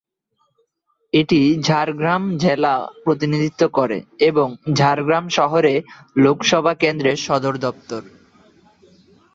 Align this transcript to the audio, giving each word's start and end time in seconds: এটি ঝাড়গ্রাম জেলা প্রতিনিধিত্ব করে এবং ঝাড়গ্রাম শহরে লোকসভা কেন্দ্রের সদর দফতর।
এটি 1.13 1.39
ঝাড়গ্রাম 1.63 2.23
জেলা 2.37 2.73
প্রতিনিধিত্ব 3.03 3.61
করে 3.73 3.97
এবং 4.21 4.47
ঝাড়গ্রাম 4.73 5.25
শহরে 5.29 5.73
লোকসভা 6.15 6.73
কেন্দ্রের 6.73 7.17
সদর 7.17 7.53
দফতর। 7.57 8.01